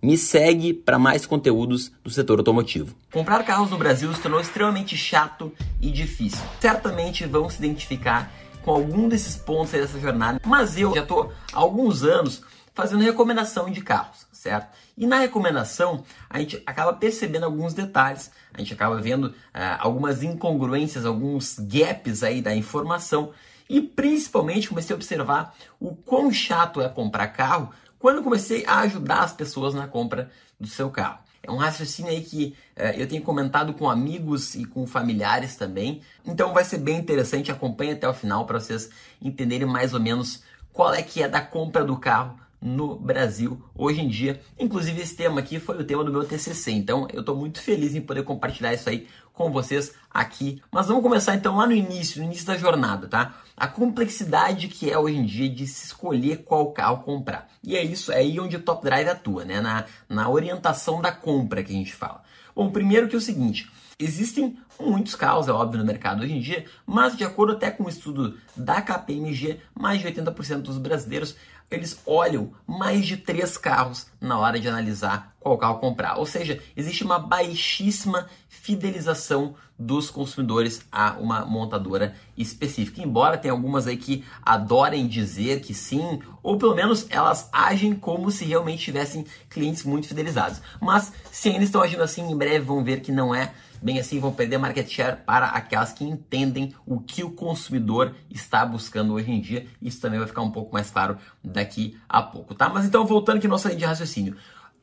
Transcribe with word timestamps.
Me 0.00 0.16
segue 0.16 0.72
para 0.72 0.98
mais 0.98 1.26
conteúdos 1.26 1.90
do 2.04 2.10
setor 2.10 2.38
automotivo. 2.38 2.94
Comprar 3.12 3.42
carros 3.44 3.70
no 3.70 3.78
Brasil 3.78 4.12
se 4.14 4.20
tornou 4.20 4.40
extremamente 4.40 4.96
chato 4.96 5.52
e 5.80 5.90
difícil. 5.90 6.44
Certamente 6.60 7.26
vão 7.26 7.50
se 7.50 7.58
identificar 7.58 8.32
com 8.62 8.70
algum 8.70 9.08
desses 9.08 9.36
pontos 9.36 9.72
dessa 9.72 9.98
jornada, 9.98 10.40
mas 10.46 10.78
eu 10.78 10.94
já 10.94 11.02
estou 11.02 11.32
há 11.52 11.58
alguns 11.58 12.04
anos 12.04 12.42
fazendo 12.74 13.02
recomendação 13.02 13.68
de 13.70 13.80
carros, 13.80 14.24
certo? 14.30 14.68
E 14.96 15.04
na 15.04 15.18
recomendação 15.18 16.04
a 16.30 16.38
gente 16.38 16.62
acaba 16.64 16.92
percebendo 16.92 17.44
alguns 17.44 17.74
detalhes, 17.74 18.30
a 18.54 18.60
gente 18.60 18.72
acaba 18.72 19.00
vendo 19.00 19.24
uh, 19.24 19.34
algumas 19.80 20.22
incongruências, 20.22 21.04
alguns 21.04 21.58
gaps 21.58 22.22
aí 22.22 22.40
da 22.40 22.54
informação 22.54 23.32
e 23.68 23.80
principalmente 23.80 24.68
comecei 24.68 24.94
a 24.94 24.96
observar 24.96 25.54
o 25.80 25.94
quão 25.94 26.32
chato 26.32 26.80
é 26.80 26.88
comprar 26.88 27.28
carro 27.28 27.70
quando 27.98 28.22
comecei 28.22 28.64
a 28.66 28.80
ajudar 28.80 29.20
as 29.20 29.32
pessoas 29.32 29.74
na 29.74 29.86
compra 29.86 30.30
do 30.58 30.66
seu 30.66 30.90
carro. 30.90 31.18
É 31.42 31.50
um 31.50 31.56
raciocínio 31.56 32.10
aí 32.10 32.20
que 32.22 32.54
uh, 32.76 32.96
eu 32.96 33.08
tenho 33.08 33.22
comentado 33.22 33.72
com 33.72 33.88
amigos 33.88 34.54
e 34.54 34.64
com 34.64 34.86
familiares 34.86 35.56
também. 35.56 36.02
Então 36.24 36.52
vai 36.52 36.64
ser 36.64 36.78
bem 36.78 36.98
interessante, 36.98 37.50
acompanhe 37.50 37.92
até 37.92 38.08
o 38.08 38.14
final 38.14 38.44
para 38.44 38.60
vocês 38.60 38.90
entenderem 39.22 39.66
mais 39.66 39.94
ou 39.94 40.00
menos 40.00 40.42
qual 40.72 40.92
é 40.92 41.02
que 41.02 41.22
é 41.22 41.28
da 41.28 41.40
compra 41.40 41.84
do 41.84 41.96
carro 41.96 42.38
no 42.60 42.96
Brasil 42.96 43.62
hoje 43.74 44.00
em 44.00 44.08
dia. 44.08 44.40
Inclusive, 44.58 45.00
esse 45.00 45.14
tema 45.14 45.40
aqui 45.40 45.60
foi 45.60 45.78
o 45.78 45.84
tema 45.84 46.04
do 46.04 46.12
meu 46.12 46.24
TCC, 46.24 46.72
então 46.72 47.06
eu 47.12 47.20
estou 47.20 47.36
muito 47.36 47.60
feliz 47.60 47.94
em 47.94 48.00
poder 48.00 48.22
compartilhar 48.24 48.74
isso 48.74 48.88
aí 48.88 49.06
com 49.32 49.52
vocês 49.52 49.94
aqui. 50.10 50.60
Mas 50.70 50.88
vamos 50.88 51.02
começar 51.02 51.34
então 51.34 51.56
lá 51.56 51.66
no 51.66 51.72
início, 51.72 52.20
no 52.20 52.26
início 52.26 52.46
da 52.46 52.56
jornada, 52.56 53.06
tá? 53.06 53.36
A 53.56 53.68
complexidade 53.68 54.68
que 54.68 54.90
é 54.90 54.98
hoje 54.98 55.16
em 55.16 55.24
dia 55.24 55.48
de 55.48 55.66
se 55.66 55.86
escolher 55.86 56.38
qual 56.38 56.72
carro 56.72 57.04
comprar. 57.04 57.48
E 57.62 57.76
é 57.76 57.84
isso, 57.84 58.10
é 58.10 58.16
aí 58.16 58.38
onde 58.40 58.56
o 58.56 58.62
Top 58.62 58.84
Drive 58.84 59.08
atua, 59.08 59.44
né? 59.44 59.60
Na, 59.60 59.84
na 60.08 60.28
orientação 60.28 61.00
da 61.00 61.12
compra 61.12 61.62
que 61.62 61.72
a 61.72 61.76
gente 61.76 61.94
fala. 61.94 62.22
Bom, 62.54 62.70
primeiro 62.70 63.06
que 63.06 63.14
é 63.14 63.18
o 63.18 63.20
seguinte, 63.20 63.70
existem 63.98 64.58
muitos 64.80 65.14
carros, 65.14 65.48
é 65.48 65.52
óbvio, 65.52 65.78
no 65.78 65.84
mercado 65.84 66.22
hoje 66.22 66.32
em 66.32 66.40
dia, 66.40 66.64
mas 66.84 67.16
de 67.16 67.24
acordo 67.24 67.52
até 67.52 67.70
com 67.70 67.84
o 67.84 67.86
um 67.86 67.88
estudo 67.88 68.36
da 68.56 68.80
KPMG, 68.80 69.60
mais 69.74 70.00
de 70.00 70.08
80% 70.08 70.62
dos 70.62 70.78
brasileiros 70.78 71.36
eles 71.70 72.00
olham 72.06 72.52
mais 72.66 73.06
de 73.06 73.16
três 73.16 73.56
carros 73.56 74.06
na 74.20 74.38
hora 74.38 74.58
de 74.58 74.68
analisar 74.68 75.34
qual 75.38 75.58
carro 75.58 75.78
comprar. 75.78 76.16
Ou 76.16 76.26
seja, 76.26 76.60
existe 76.76 77.04
uma 77.04 77.18
baixíssima 77.18 78.28
fidelização 78.48 79.54
dos 79.78 80.10
consumidores 80.10 80.82
a 80.90 81.12
uma 81.12 81.44
montadora 81.44 82.14
específica. 82.36 83.00
Embora 83.00 83.38
tenha 83.38 83.52
algumas 83.52 83.86
aí 83.86 83.96
que 83.96 84.24
adorem 84.42 85.06
dizer 85.06 85.60
que 85.60 85.72
sim, 85.72 86.20
ou 86.42 86.58
pelo 86.58 86.74
menos 86.74 87.06
elas 87.10 87.48
agem 87.52 87.94
como 87.94 88.30
se 88.30 88.44
realmente 88.44 88.84
tivessem 88.84 89.24
clientes 89.48 89.84
muito 89.84 90.08
fidelizados. 90.08 90.60
Mas 90.80 91.12
se 91.30 91.50
ainda 91.50 91.64
estão 91.64 91.80
agindo 91.80 92.02
assim, 92.02 92.22
em 92.22 92.36
breve 92.36 92.64
vão 92.64 92.82
ver 92.82 93.00
que 93.00 93.12
não 93.12 93.34
é 93.34 93.52
bem 93.82 93.98
assim, 93.98 94.18
vão 94.20 94.32
perder 94.32 94.58
market 94.58 94.88
share 94.88 95.18
para 95.24 95.46
aquelas 95.46 95.92
que 95.92 96.04
entendem 96.04 96.74
o 96.86 97.00
que 97.00 97.22
o 97.24 97.30
consumidor 97.30 98.14
está 98.30 98.64
buscando 98.64 99.14
hoje 99.14 99.30
em 99.30 99.40
dia. 99.40 99.66
Isso 99.80 100.00
também 100.00 100.18
vai 100.18 100.28
ficar 100.28 100.42
um 100.42 100.50
pouco 100.50 100.72
mais 100.72 100.90
claro 100.90 101.16
daqui 101.42 101.98
a 102.08 102.22
pouco, 102.22 102.54
tá? 102.54 102.68
Mas 102.68 102.84
então 102.84 103.06
voltando 103.06 103.38
aqui 103.38 103.48
nossa 103.48 103.68
linha 103.68 103.78
de 103.80 103.84
raciocínio 103.84 104.36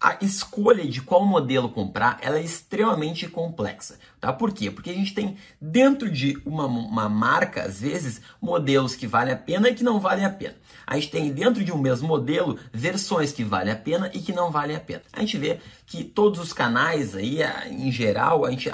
a 0.06 0.18
escolha 0.22 0.86
de 0.86 1.02
qual 1.02 1.26
modelo 1.26 1.68
comprar 1.68 2.20
ela 2.22 2.38
é 2.38 2.44
extremamente 2.44 3.28
complexa, 3.28 3.98
tá? 4.22 4.32
Por 4.32 4.54
quê? 4.54 4.70
Porque 4.70 4.92
a 4.92 4.94
gente 4.94 5.16
tem 5.16 5.36
dentro 5.60 6.12
de 6.12 6.40
uma, 6.46 6.68
uma 6.68 7.10
marca, 7.10 7.64
às 7.64 7.82
vezes, 7.82 8.22
modelos 8.40 8.96
que 8.96 9.08
valem 9.08 9.34
a 9.34 9.38
pena 9.38 9.68
e 9.68 9.74
que 9.74 9.84
não 9.84 10.00
valem 10.00 10.24
a 10.24 10.30
pena. 10.30 10.54
A 10.86 10.94
gente 10.94 11.10
tem 11.10 11.34
dentro 11.34 11.64
de 11.64 11.72
um 11.72 11.80
mesmo 11.80 12.08
modelo 12.08 12.60
versões 12.72 13.32
que 13.32 13.44
valem 13.44 13.74
a 13.74 13.76
pena 13.76 14.12
e 14.14 14.20
que 14.20 14.32
não 14.32 14.52
valem 14.52 14.76
a 14.76 14.80
pena. 14.80 15.02
A 15.12 15.22
gente 15.22 15.40
vê 15.40 15.60
que 15.88 16.04
todos 16.04 16.40
os 16.40 16.54
canais 16.54 17.16
aí, 17.16 17.40
em 17.72 17.92
geral, 17.92 18.46
a 18.46 18.52
gente 18.52 18.70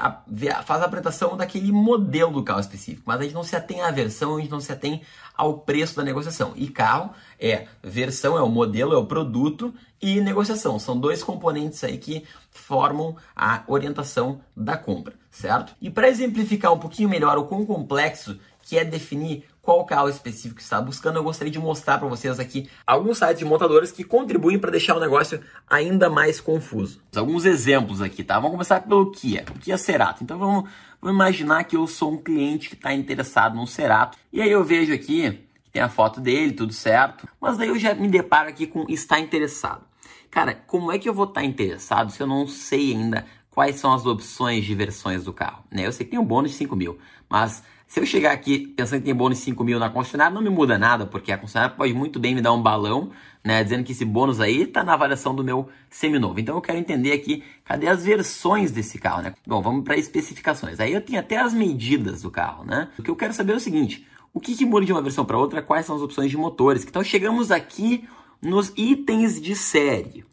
faz 0.65 0.81
a 0.81 0.85
apresentação 0.85 1.37
daquele 1.37 1.71
modelo 1.71 2.33
do 2.33 2.43
carro 2.43 2.59
específico, 2.59 3.03
mas 3.05 3.21
a 3.21 3.23
gente 3.23 3.33
não 3.33 3.43
se 3.43 3.55
atém 3.55 3.81
à 3.81 3.89
versão, 3.89 4.35
a 4.35 4.41
gente 4.41 4.51
não 4.51 4.59
se 4.59 4.73
atém 4.73 5.01
ao 5.33 5.59
preço 5.59 5.95
da 5.95 6.03
negociação. 6.03 6.51
E 6.57 6.67
carro 6.67 7.11
é 7.39 7.67
versão, 7.81 8.37
é 8.37 8.41
o 8.41 8.49
modelo, 8.49 8.93
é 8.93 8.97
o 8.97 9.05
produto 9.05 9.73
e 10.01 10.19
negociação. 10.19 10.79
São 10.79 10.99
dois 10.99 11.23
componentes 11.23 11.83
aí 11.83 11.97
que 11.97 12.23
formam 12.49 13.15
a 13.35 13.63
orientação 13.67 14.41
da 14.55 14.75
compra, 14.77 15.13
certo? 15.29 15.75
E 15.81 15.89
para 15.89 16.09
exemplificar 16.09 16.73
um 16.73 16.79
pouquinho 16.79 17.09
melhor 17.09 17.37
o 17.37 17.45
quão 17.45 17.65
complexo 17.65 18.37
que 18.63 18.77
é 18.77 18.85
definir 18.85 19.45
qual 19.61 19.85
carro 19.85 20.09
específico 20.09 20.59
está 20.59 20.81
buscando, 20.81 21.17
eu 21.17 21.23
gostaria 21.23 21.51
de 21.51 21.59
mostrar 21.59 21.97
para 21.99 22.07
vocês 22.07 22.39
aqui 22.39 22.69
alguns 22.85 23.19
sites 23.19 23.39
de 23.39 23.45
montadoras 23.45 23.91
que 23.91 24.03
contribuem 24.03 24.57
para 24.57 24.71
deixar 24.71 24.95
o 24.95 24.99
negócio 24.99 25.39
ainda 25.69 26.09
mais 26.09 26.41
confuso. 26.41 26.99
Alguns 27.15 27.45
exemplos 27.45 28.01
aqui, 28.01 28.23
tá? 28.23 28.35
Vamos 28.35 28.51
começar 28.51 28.81
pelo 28.81 29.11
Kia, 29.11 29.45
o 29.55 29.59
Kia 29.59 29.77
Cerato. 29.77 30.23
Então 30.23 30.37
vamos, 30.39 30.69
vamos 30.99 31.15
imaginar 31.15 31.63
que 31.65 31.75
eu 31.75 31.85
sou 31.85 32.13
um 32.13 32.17
cliente 32.17 32.69
que 32.69 32.75
está 32.75 32.93
interessado 32.93 33.55
num 33.55 33.67
Cerato 33.67 34.17
e 34.33 34.41
aí 34.41 34.49
eu 34.49 34.63
vejo 34.63 34.93
aqui 34.93 35.31
que 35.63 35.71
tem 35.71 35.81
a 35.81 35.89
foto 35.89 36.19
dele, 36.19 36.53
tudo 36.53 36.73
certo, 36.73 37.27
mas 37.39 37.57
daí 37.57 37.69
eu 37.69 37.79
já 37.79 37.93
me 37.93 38.07
deparo 38.07 38.49
aqui 38.49 38.65
com 38.65 38.85
está 38.89 39.19
interessado. 39.19 39.90
Cara, 40.29 40.53
como 40.53 40.91
é 40.91 40.97
que 40.97 41.09
eu 41.09 41.13
vou 41.13 41.25
estar 41.25 41.43
interessado 41.43 42.11
se 42.11 42.21
eu 42.21 42.27
não 42.27 42.47
sei 42.47 42.93
ainda 42.93 43.25
quais 43.49 43.75
são 43.75 43.93
as 43.93 44.05
opções 44.05 44.63
de 44.63 44.73
versões 44.73 45.23
do 45.23 45.33
carro? 45.33 45.63
Né? 45.69 45.85
Eu 45.85 45.91
sei 45.91 46.05
que 46.05 46.11
tem 46.11 46.19
um 46.19 46.25
bônus 46.25 46.51
de 46.51 46.57
5 46.57 46.75
mil, 46.75 46.97
mas 47.29 47.63
se 47.91 47.99
eu 47.99 48.05
chegar 48.05 48.31
aqui 48.31 48.67
pensando 48.67 48.99
que 48.99 49.05
tem 49.07 49.13
bônus 49.13 49.39
de 49.39 49.43
5 49.43 49.61
mil 49.65 49.77
na 49.77 49.89
concessionária, 49.89 50.33
não 50.33 50.41
me 50.41 50.49
muda 50.49 50.77
nada, 50.77 51.05
porque 51.05 51.29
a 51.29 51.37
concessionária 51.37 51.75
pode 51.75 51.93
muito 51.93 52.21
bem 52.21 52.33
me 52.33 52.39
dar 52.39 52.53
um 52.53 52.61
balão, 52.61 53.11
né, 53.43 53.61
dizendo 53.61 53.83
que 53.83 53.91
esse 53.91 54.05
bônus 54.05 54.39
aí 54.39 54.61
está 54.61 54.81
na 54.81 54.93
avaliação 54.93 55.35
do 55.35 55.43
meu 55.43 55.67
seminovo. 55.89 56.39
Então 56.39 56.55
eu 56.55 56.61
quero 56.61 56.77
entender 56.77 57.11
aqui, 57.11 57.43
cadê 57.65 57.89
as 57.89 58.05
versões 58.05 58.71
desse 58.71 58.97
carro, 58.97 59.21
né? 59.21 59.33
Bom, 59.45 59.61
vamos 59.61 59.83
para 59.83 59.97
especificações. 59.97 60.79
Aí 60.79 60.93
eu 60.93 61.01
tenho 61.01 61.19
até 61.19 61.35
as 61.35 61.53
medidas 61.53 62.21
do 62.21 62.31
carro, 62.31 62.63
né? 62.63 62.87
O 62.97 63.03
que 63.03 63.11
eu 63.11 63.15
quero 63.17 63.33
saber 63.33 63.51
é 63.51 63.55
o 63.57 63.59
seguinte, 63.59 64.07
o 64.33 64.39
que, 64.39 64.55
que 64.55 64.65
muda 64.65 64.85
de 64.85 64.93
uma 64.93 65.01
versão 65.01 65.25
para 65.25 65.37
outra? 65.37 65.61
Quais 65.61 65.85
são 65.85 65.97
as 65.97 66.01
opções 66.01 66.31
de 66.31 66.37
motores? 66.37 66.85
Então 66.85 67.03
chegamos 67.03 67.51
aqui 67.51 68.07
nos 68.41 68.73
itens 68.75 69.41
de 69.41 69.55
série. 69.55 70.25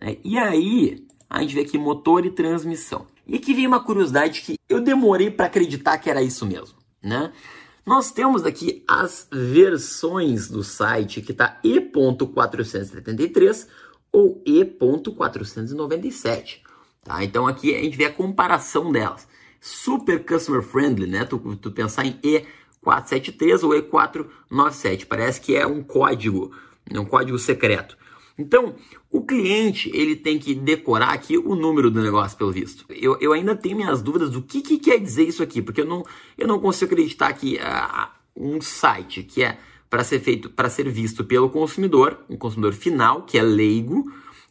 Né? 0.00 0.18
E 0.22 0.38
aí, 0.38 1.04
a 1.28 1.40
gente 1.40 1.54
vê 1.54 1.62
aqui 1.62 1.78
motor 1.78 2.24
e 2.26 2.30
transmissão. 2.30 3.06
E 3.26 3.36
aqui 3.36 3.54
vem 3.54 3.66
uma 3.66 3.82
curiosidade 3.82 4.42
que 4.42 4.58
eu 4.68 4.80
demorei 4.80 5.30
para 5.30 5.46
acreditar 5.46 5.96
que 5.98 6.10
era 6.10 6.22
isso 6.22 6.44
mesmo. 6.44 6.76
Né? 7.02 7.32
Nós 7.86 8.10
temos 8.10 8.44
aqui 8.44 8.84
as 8.88 9.26
versões 9.32 10.48
do 10.48 10.62
site 10.62 11.22
que 11.22 11.32
está 11.32 11.58
E.473 11.64 13.66
ou 14.12 14.42
E.497. 14.46 16.60
Tá? 17.02 17.24
Então 17.24 17.46
aqui 17.46 17.74
a 17.74 17.82
gente 17.82 17.96
vê 17.96 18.04
a 18.06 18.12
comparação 18.12 18.92
delas. 18.92 19.26
Super 19.60 20.24
customer 20.24 20.62
friendly, 20.62 21.06
né? 21.06 21.24
Tu, 21.24 21.38
tu 21.56 21.70
pensar 21.70 22.04
em 22.04 22.18
E473 22.22 23.62
ou 23.62 23.70
E497. 23.70 25.06
Parece 25.06 25.40
que 25.40 25.56
é 25.56 25.66
um 25.66 25.82
código 25.82 26.52
é 26.90 26.98
um 26.98 27.04
código 27.04 27.38
secreto. 27.38 27.96
Então, 28.36 28.74
o 29.10 29.22
cliente 29.22 29.90
ele 29.94 30.16
tem 30.16 30.38
que 30.38 30.54
decorar 30.54 31.10
aqui 31.10 31.38
o 31.38 31.54
número 31.54 31.90
do 31.90 32.02
negócio, 32.02 32.36
pelo 32.36 32.50
visto. 32.50 32.84
Eu, 32.90 33.16
eu 33.20 33.32
ainda 33.32 33.54
tenho 33.54 33.76
minhas 33.76 34.02
dúvidas 34.02 34.30
do 34.30 34.42
que, 34.42 34.60
que 34.60 34.78
quer 34.78 34.98
dizer 34.98 35.24
isso 35.24 35.42
aqui, 35.42 35.62
porque 35.62 35.80
eu 35.80 35.86
não, 35.86 36.04
eu 36.36 36.48
não 36.48 36.58
consigo 36.58 36.92
acreditar 36.92 37.32
que 37.32 37.56
uh, 37.56 38.08
um 38.36 38.60
site 38.60 39.22
que 39.22 39.44
é 39.44 39.58
para 39.88 40.02
ser 40.02 40.18
feito, 40.18 40.50
para 40.50 40.68
ser 40.68 40.90
visto 40.90 41.24
pelo 41.24 41.48
consumidor, 41.48 42.24
um 42.28 42.36
consumidor 42.36 42.72
final, 42.72 43.22
que 43.22 43.38
é 43.38 43.42
leigo, 43.42 44.10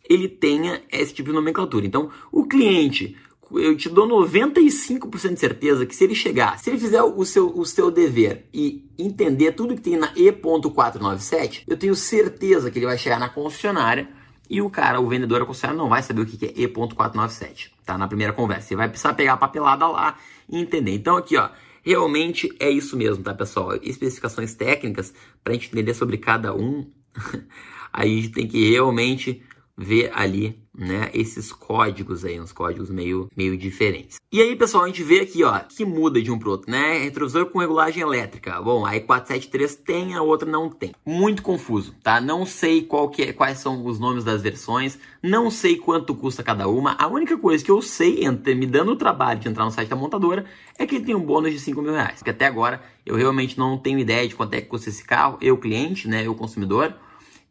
ele 0.09 0.29
tenha 0.29 0.81
esse 0.89 1.13
tipo 1.13 1.29
de 1.29 1.35
nomenclatura. 1.35 1.85
Então, 1.85 2.09
o 2.31 2.45
cliente 2.45 3.17
eu 3.59 3.75
te 3.75 3.89
dou 3.89 4.07
95% 4.07 5.33
de 5.33 5.39
certeza 5.39 5.85
que 5.85 5.95
se 5.95 6.03
ele 6.03 6.15
chegar, 6.15 6.57
se 6.59 6.69
ele 6.69 6.79
fizer 6.79 7.01
o 7.03 7.25
seu, 7.25 7.47
o 7.57 7.65
seu 7.65 7.91
dever 7.91 8.47
e 8.53 8.89
entender 8.97 9.51
tudo 9.53 9.75
que 9.75 9.81
tem 9.81 9.97
na 9.97 10.11
E.497, 10.15 11.63
eu 11.67 11.77
tenho 11.77 11.95
certeza 11.95 12.71
que 12.71 12.79
ele 12.79 12.85
vai 12.85 12.97
chegar 12.97 13.19
na 13.19 13.29
concessionária 13.29 14.09
e 14.49 14.61
o 14.61 14.69
cara, 14.69 14.99
o 14.99 15.07
vendedor, 15.07 15.41
a 15.41 15.45
concessionária, 15.45 15.81
não 15.81 15.89
vai 15.89 16.01
saber 16.01 16.21
o 16.21 16.25
que 16.25 16.45
é 16.45 16.53
E.497, 16.55 17.71
tá? 17.85 17.97
Na 17.97 18.07
primeira 18.07 18.33
conversa. 18.33 18.69
Você 18.69 18.75
vai 18.75 18.89
precisar 18.89 19.13
pegar 19.13 19.33
a 19.33 19.37
papelada 19.37 19.87
lá 19.87 20.17
e 20.49 20.59
entender. 20.59 20.93
Então 20.93 21.17
aqui, 21.17 21.37
ó, 21.37 21.49
realmente 21.83 22.49
é 22.59 22.69
isso 22.69 22.97
mesmo, 22.97 23.23
tá, 23.23 23.33
pessoal? 23.33 23.75
Especificações 23.81 24.53
técnicas, 24.53 25.13
para 25.43 25.53
gente 25.53 25.67
entender 25.67 25.93
sobre 25.93 26.17
cada 26.17 26.55
um, 26.55 26.89
aí 27.91 28.19
a 28.19 28.21
gente 28.21 28.29
tem 28.29 28.47
que 28.47 28.71
realmente 28.71 29.43
ver 29.77 30.11
ali 30.13 30.62
né, 30.75 31.09
esses 31.13 31.51
códigos 31.51 32.25
aí, 32.25 32.39
uns 32.39 32.51
códigos 32.51 32.89
meio, 32.89 33.29
meio 33.35 33.57
diferentes. 33.57 34.19
E 34.31 34.41
aí, 34.41 34.55
pessoal, 34.55 34.85
a 34.85 34.87
gente 34.87 35.03
vê 35.03 35.19
aqui, 35.19 35.43
ó, 35.43 35.59
que 35.59 35.85
muda 35.85 36.19
de 36.21 36.31
um 36.31 36.39
pro 36.39 36.51
outro, 36.51 36.71
né? 36.71 36.97
Retrovisor 36.97 37.45
com 37.45 37.59
regulagem 37.59 38.01
elétrica. 38.01 38.59
Bom, 38.59 38.83
a 38.83 38.93
E473 38.93 39.75
tem, 39.75 40.15
a 40.15 40.23
outra 40.23 40.49
não 40.49 40.69
tem. 40.69 40.91
Muito 41.05 41.43
confuso, 41.43 41.93
tá? 42.01 42.19
Não 42.19 42.43
sei 42.45 42.81
qual 42.81 43.09
que 43.09 43.21
é, 43.21 43.33
quais 43.33 43.59
são 43.59 43.85
os 43.85 43.99
nomes 43.99 44.23
das 44.23 44.41
versões, 44.41 44.97
não 45.21 45.51
sei 45.51 45.77
quanto 45.77 46.15
custa 46.15 46.41
cada 46.41 46.67
uma. 46.67 46.95
A 46.97 47.07
única 47.07 47.37
coisa 47.37 47.63
que 47.63 47.69
eu 47.69 47.81
sei, 47.81 48.27
me 48.55 48.65
dando 48.65 48.93
o 48.93 48.95
trabalho 48.95 49.39
de 49.39 49.47
entrar 49.47 49.65
no 49.65 49.71
site 49.71 49.89
da 49.89 49.95
montadora, 49.95 50.45
é 50.79 50.87
que 50.87 50.95
ele 50.95 51.05
tem 51.05 51.15
um 51.15 51.23
bônus 51.23 51.51
de 51.51 51.59
5 51.59 51.81
mil 51.81 51.93
reais. 51.93 52.15
Porque 52.15 52.31
até 52.31 52.47
agora 52.47 52.81
eu 53.05 53.15
realmente 53.15 53.59
não 53.59 53.77
tenho 53.77 53.99
ideia 53.99 54.27
de 54.27 54.33
quanto 54.35 54.55
é 54.55 54.61
que 54.61 54.67
custa 54.67 54.89
esse 54.89 55.03
carro, 55.03 55.37
eu 55.39 55.57
cliente, 55.57 56.07
né, 56.07 56.25
eu 56.25 56.33
consumidor. 56.33 56.95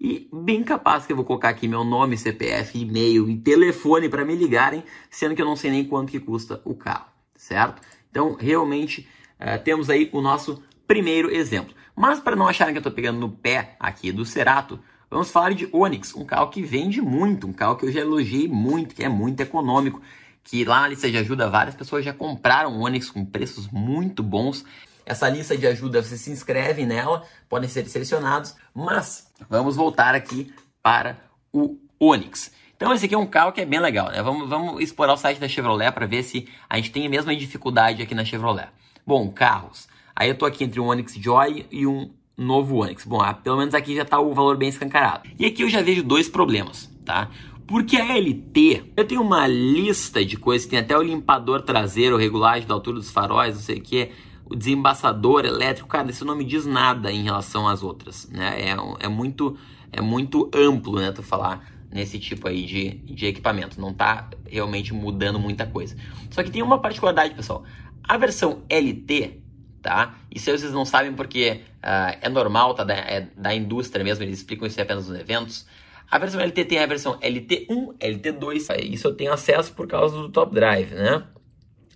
E 0.04 0.28
bem 0.32 0.64
capaz 0.64 1.06
que 1.06 1.12
eu 1.12 1.16
vou 1.16 1.24
colocar 1.24 1.50
aqui 1.50 1.68
meu 1.68 1.84
nome, 1.84 2.18
CPF, 2.18 2.76
e-mail 2.76 3.30
e 3.30 3.38
telefone 3.38 4.08
para 4.08 4.24
me 4.24 4.34
ligarem, 4.34 4.82
sendo 5.08 5.32
que 5.32 5.40
eu 5.40 5.46
não 5.46 5.54
sei 5.54 5.70
nem 5.70 5.84
quanto 5.84 6.10
que 6.10 6.18
custa 6.18 6.60
o 6.64 6.74
carro, 6.74 7.06
certo? 7.36 7.80
Então, 8.10 8.34
realmente, 8.34 9.08
uh, 9.38 9.62
temos 9.62 9.88
aí 9.88 10.10
o 10.12 10.20
nosso 10.20 10.60
primeiro 10.88 11.30
exemplo. 11.32 11.72
Mas 11.94 12.18
para 12.18 12.34
não 12.34 12.48
acharem 12.48 12.74
que 12.74 12.78
eu 12.78 12.80
estou 12.80 12.92
pegando 12.92 13.20
no 13.20 13.30
pé 13.30 13.76
aqui 13.78 14.10
do 14.10 14.24
Cerato, 14.24 14.80
vamos 15.08 15.30
falar 15.30 15.54
de 15.54 15.68
Onix, 15.70 16.16
um 16.16 16.24
carro 16.24 16.50
que 16.50 16.62
vende 16.62 17.00
muito, 17.00 17.46
um 17.46 17.52
carro 17.52 17.76
que 17.76 17.86
eu 17.86 17.92
já 17.92 18.00
elogiei 18.00 18.48
muito, 18.48 18.96
que 18.96 19.04
é 19.04 19.08
muito 19.08 19.40
econômico, 19.40 20.02
que 20.42 20.64
lá 20.64 20.80
na 20.80 20.88
lista 20.88 21.08
de 21.08 21.16
ajuda 21.16 21.48
várias 21.48 21.76
pessoas 21.76 22.04
já 22.04 22.12
compraram 22.12 22.80
Onix 22.80 23.08
com 23.08 23.24
preços 23.24 23.68
muito 23.68 24.20
bons. 24.20 24.64
Essa 25.04 25.28
lista 25.28 25.56
de 25.56 25.66
ajuda, 25.66 26.02
você 26.02 26.16
se 26.16 26.30
inscreve 26.30 26.86
nela, 26.86 27.24
podem 27.48 27.68
ser 27.68 27.86
selecionados, 27.86 28.54
mas 28.74 29.30
vamos 29.48 29.76
voltar 29.76 30.14
aqui 30.14 30.52
para 30.82 31.18
o 31.52 31.76
Onix. 31.98 32.52
Então 32.76 32.92
esse 32.92 33.06
aqui 33.06 33.14
é 33.14 33.18
um 33.18 33.26
carro 33.26 33.52
que 33.52 33.60
é 33.60 33.64
bem 33.64 33.80
legal, 33.80 34.10
né? 34.10 34.22
Vamos, 34.22 34.48
vamos 34.48 34.82
explorar 34.82 35.12
o 35.12 35.16
site 35.16 35.38
da 35.38 35.48
Chevrolet 35.48 35.92
para 35.92 36.06
ver 36.06 36.22
se 36.22 36.48
a 36.68 36.76
gente 36.76 36.90
tem 36.90 37.06
a 37.06 37.10
mesma 37.10 37.34
dificuldade 37.34 38.02
aqui 38.02 38.14
na 38.14 38.24
Chevrolet. 38.24 38.68
Bom, 39.06 39.30
carros. 39.30 39.88
Aí 40.14 40.28
eu 40.28 40.36
tô 40.36 40.44
aqui 40.44 40.64
entre 40.64 40.80
um 40.80 40.86
Onix 40.86 41.14
Joy 41.14 41.66
e 41.70 41.86
um 41.86 42.10
novo 42.36 42.76
Onix. 42.82 43.04
Bom, 43.04 43.20
ah, 43.20 43.34
pelo 43.34 43.56
menos 43.56 43.74
aqui 43.74 43.94
já 43.94 44.02
está 44.02 44.18
o 44.18 44.34
valor 44.34 44.56
bem 44.56 44.68
escancarado. 44.68 45.28
E 45.38 45.46
aqui 45.46 45.62
eu 45.62 45.68
já 45.68 45.80
vejo 45.80 46.02
dois 46.02 46.28
problemas, 46.28 46.90
tá? 47.04 47.30
Porque 47.66 47.96
a 47.96 48.16
LT, 48.16 48.92
eu 48.96 49.06
tenho 49.06 49.22
uma 49.22 49.46
lista 49.46 50.24
de 50.24 50.36
coisas, 50.36 50.66
tem 50.66 50.78
até 50.78 50.96
o 50.96 51.02
limpador 51.02 51.62
traseiro, 51.62 52.16
regulagem 52.16 52.66
da 52.66 52.74
altura 52.74 52.96
dos 52.96 53.10
faróis, 53.10 53.54
não 53.54 53.62
sei 53.62 53.78
o 53.78 53.80
que, 53.80 54.10
o 54.52 54.56
desembaçador 54.56 55.46
elétrico, 55.46 55.88
cara, 55.88 56.10
isso 56.10 56.26
não 56.26 56.36
me 56.36 56.44
diz 56.44 56.66
nada 56.66 57.10
em 57.10 57.22
relação 57.22 57.66
às 57.66 57.82
outras, 57.82 58.28
né? 58.28 58.68
É, 58.68 59.06
é, 59.06 59.08
muito, 59.08 59.56
é 59.90 60.00
muito 60.02 60.50
amplo, 60.54 61.00
né, 61.00 61.10
tu 61.10 61.22
falar 61.22 61.66
nesse 61.90 62.18
tipo 62.18 62.46
aí 62.46 62.66
de, 62.66 62.90
de 62.98 63.26
equipamento, 63.26 63.80
não 63.80 63.94
tá 63.94 64.28
realmente 64.46 64.92
mudando 64.92 65.38
muita 65.38 65.66
coisa. 65.66 65.96
Só 66.30 66.42
que 66.42 66.50
tem 66.50 66.62
uma 66.62 66.78
particularidade, 66.78 67.34
pessoal, 67.34 67.64
a 68.02 68.16
versão 68.18 68.62
LT, 68.68 69.40
tá? 69.80 70.16
Isso 70.30 70.50
aí 70.50 70.58
vocês 70.58 70.72
não 70.72 70.84
sabem 70.84 71.14
porque 71.14 71.62
uh, 71.78 72.18
é 72.20 72.28
normal, 72.28 72.74
tá? 72.74 72.84
Da, 72.84 72.94
é 72.94 73.28
da 73.34 73.54
indústria 73.54 74.04
mesmo, 74.04 74.22
eles 74.22 74.38
explicam 74.38 74.66
isso 74.66 74.80
apenas 74.80 75.08
nos 75.08 75.18
eventos. 75.18 75.66
A 76.10 76.18
versão 76.18 76.42
LT 76.42 76.66
tem 76.66 76.78
a 76.78 76.86
versão 76.86 77.18
LT1, 77.20 77.96
LT2, 77.98 78.84
isso 78.92 79.08
eu 79.08 79.14
tenho 79.14 79.32
acesso 79.32 79.72
por 79.72 79.86
causa 79.86 80.14
do 80.14 80.28
Top 80.28 80.54
Drive, 80.54 80.92
né? 80.92 81.24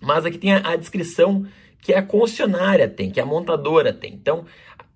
Mas 0.01 0.25
aqui 0.25 0.39
tem 0.39 0.55
a, 0.55 0.71
a 0.71 0.77
descrição 0.77 1.47
que 1.81 1.95
a 1.95 2.03
concessionária 2.03 2.89
tem, 2.89 3.11
que 3.11 3.21
a 3.21 3.27
montadora 3.27 3.93
tem. 3.93 4.13
Então, 4.15 4.45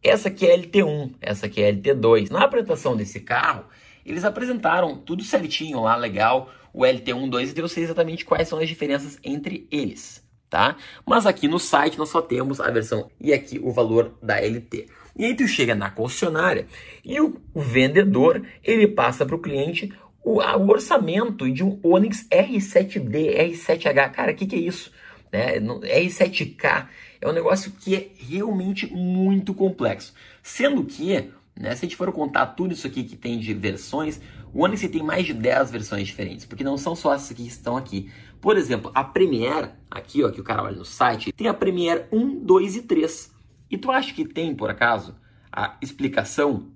essa 0.02 0.28
aqui 0.28 0.46
é 0.46 0.56
LT1, 0.56 1.14
essa 1.20 1.46
aqui 1.46 1.62
é 1.62 1.72
LT2. 1.72 2.30
Na 2.30 2.44
apresentação 2.44 2.96
desse 2.96 3.20
carro, 3.20 3.64
eles 4.04 4.24
apresentaram 4.24 4.96
tudo 4.96 5.22
certinho 5.22 5.82
lá, 5.82 5.94
legal, 5.94 6.50
o 6.72 6.82
LT1, 6.82 7.28
2, 7.28 7.52
e 7.52 7.58
eu 7.58 7.68
sei 7.68 7.84
exatamente 7.84 8.24
quais 8.24 8.48
são 8.48 8.58
as 8.58 8.68
diferenças 8.68 9.18
entre 9.22 9.66
eles, 9.70 10.24
tá? 10.48 10.76
Mas 11.06 11.26
aqui 11.26 11.48
no 11.48 11.58
site 11.58 11.98
nós 11.98 12.08
só 12.08 12.22
temos 12.22 12.60
a 12.60 12.70
versão 12.70 13.10
e 13.20 13.32
aqui 13.32 13.58
o 13.62 13.70
valor 13.72 14.16
da 14.22 14.40
LT. 14.40 14.86
E 15.16 15.24
aí 15.24 15.34
tu 15.34 15.46
chega 15.46 15.74
na 15.74 15.90
concessionária 15.90 16.66
e 17.04 17.20
o, 17.20 17.36
vendedor, 17.54 18.42
ele 18.64 18.86
passa 18.86 19.26
para 19.26 19.36
o 19.36 19.40
cliente 19.40 19.92
o, 20.22 20.40
o 20.40 20.70
orçamento 20.70 21.50
de 21.50 21.62
um 21.62 21.78
Onix 21.82 22.26
R7D, 22.30 23.36
R7H. 23.52 24.12
Cara, 24.12 24.32
o 24.32 24.34
que, 24.34 24.46
que 24.46 24.56
é 24.56 24.60
isso? 24.60 24.92
Né? 25.32 25.60
R7K 25.60 26.88
é 27.20 27.28
um 27.28 27.32
negócio 27.32 27.72
que 27.72 27.94
é 27.94 28.08
realmente 28.18 28.86
muito 28.92 29.54
complexo. 29.54 30.14
Sendo 30.42 30.84
que, 30.84 31.30
né, 31.56 31.74
se 31.74 31.84
a 31.84 31.88
gente 31.88 31.96
for 31.96 32.10
contar 32.12 32.46
tudo 32.46 32.72
isso 32.72 32.86
aqui 32.86 33.04
que 33.04 33.16
tem 33.16 33.38
de 33.38 33.52
versões, 33.54 34.20
o 34.52 34.64
Onix 34.64 34.80
tem 34.88 35.02
mais 35.02 35.26
de 35.26 35.34
10 35.34 35.70
versões 35.70 36.06
diferentes, 36.06 36.44
porque 36.44 36.64
não 36.64 36.76
são 36.76 36.96
só 36.96 37.14
essas 37.14 37.36
que 37.36 37.46
estão 37.46 37.76
aqui. 37.76 38.10
Por 38.40 38.56
exemplo, 38.56 38.90
a 38.94 39.04
Premiere, 39.04 39.70
aqui 39.90 40.24
ó, 40.24 40.30
que 40.30 40.40
o 40.40 40.44
cara 40.44 40.62
olha 40.62 40.76
no 40.76 40.84
site, 40.84 41.32
tem 41.32 41.46
a 41.46 41.54
Premiere 41.54 42.06
1, 42.10 42.44
2 42.44 42.76
e 42.76 42.82
3. 42.82 43.34
E 43.70 43.78
tu 43.78 43.90
acha 43.90 44.12
que 44.12 44.24
tem, 44.24 44.54
por 44.54 44.70
acaso, 44.70 45.14
a 45.52 45.76
explicação 45.80 46.68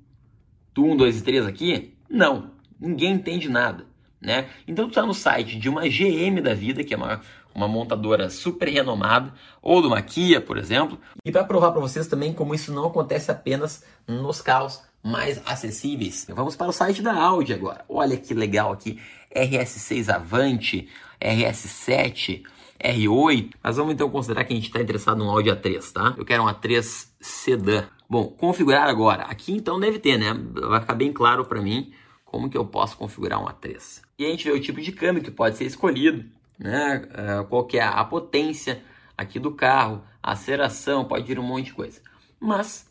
do 0.72 0.84
1, 0.84 0.96
2 0.96 1.20
e 1.20 1.24
3 1.24 1.46
aqui? 1.46 1.94
Não, 2.08 2.52
ninguém 2.78 3.14
entende 3.14 3.48
nada. 3.48 3.86
Né? 4.20 4.48
Então 4.66 4.86
tu 4.86 4.90
está 4.90 5.04
no 5.04 5.12
site 5.12 5.58
de 5.58 5.68
uma 5.68 5.82
GM 5.82 6.40
da 6.42 6.54
vida, 6.54 6.82
que 6.82 6.94
é 6.94 6.96
uma 6.96 7.20
uma 7.54 7.68
montadora 7.68 8.28
super 8.28 8.68
renomada, 8.68 9.32
ou 9.62 9.80
do 9.80 10.02
Kia, 10.02 10.40
por 10.40 10.58
exemplo. 10.58 10.98
E 11.24 11.30
para 11.30 11.44
provar 11.44 11.70
para 11.70 11.80
vocês 11.80 12.06
também 12.06 12.32
como 12.32 12.54
isso 12.54 12.72
não 12.72 12.86
acontece 12.86 13.30
apenas 13.30 13.84
nos 14.06 14.40
carros 14.40 14.82
mais 15.02 15.40
acessíveis. 15.46 16.26
Vamos 16.30 16.56
para 16.56 16.68
o 16.68 16.72
site 16.72 17.02
da 17.02 17.14
Audi 17.14 17.52
agora. 17.52 17.84
Olha 17.88 18.16
que 18.16 18.32
legal 18.34 18.72
aqui, 18.72 18.98
RS6 19.34 20.12
Avante, 20.12 20.88
RS7, 21.20 22.42
R8. 22.82 23.50
Mas 23.62 23.76
vamos 23.76 23.94
então 23.94 24.10
considerar 24.10 24.44
que 24.44 24.52
a 24.52 24.56
gente 24.56 24.66
está 24.66 24.80
interessado 24.80 25.18
num 25.18 25.30
Audi 25.30 25.50
A3, 25.50 25.92
tá? 25.92 26.14
Eu 26.16 26.24
quero 26.24 26.42
um 26.42 26.46
A3 26.46 27.08
sedã. 27.20 27.84
Bom, 28.08 28.28
configurar 28.28 28.88
agora. 28.88 29.24
Aqui 29.24 29.52
então 29.52 29.78
deve 29.78 29.98
ter, 29.98 30.18
né? 30.18 30.34
Vai 30.68 30.80
ficar 30.80 30.94
bem 30.94 31.12
claro 31.12 31.44
para 31.44 31.60
mim 31.60 31.92
como 32.24 32.48
que 32.48 32.56
eu 32.56 32.64
posso 32.64 32.96
configurar 32.96 33.40
um 33.40 33.46
A3. 33.46 34.00
E 34.18 34.24
a 34.24 34.28
gente 34.28 34.44
vê 34.44 34.52
o 34.52 34.60
tipo 34.60 34.80
de 34.80 34.90
câmbio 34.90 35.22
que 35.22 35.30
pode 35.30 35.56
ser 35.56 35.64
escolhido 35.64 36.24
né? 36.58 37.02
Uh, 37.06 37.44
qual 37.46 37.66
que 37.66 37.78
é 37.78 37.82
a 37.82 38.04
potência 38.04 38.82
aqui 39.16 39.38
do 39.38 39.52
carro, 39.52 40.02
a 40.22 40.32
aceleração, 40.32 41.04
pode 41.04 41.26
vir 41.26 41.38
um 41.38 41.42
monte 41.42 41.66
de 41.66 41.74
coisa. 41.74 42.00
Mas 42.40 42.90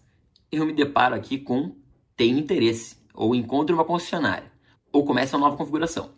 eu 0.51 0.65
me 0.65 0.73
deparo 0.73 1.15
aqui 1.15 1.37
com 1.37 1.75
tenho 2.15 2.37
interesse, 2.37 2.97
ou 3.13 3.35
encontro 3.35 3.75
uma 3.75 3.85
concessionária, 3.85 4.51
ou 4.91 5.03
começa 5.05 5.35
uma 5.35 5.47
nova 5.47 5.57
configuração. 5.57 6.11